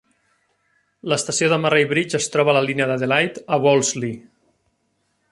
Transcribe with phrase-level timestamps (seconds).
[1.11, 4.15] L'estació de Murray Bridge es troba a la línia d'Adelaide a Wolseley.